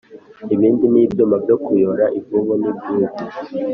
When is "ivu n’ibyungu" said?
2.19-3.15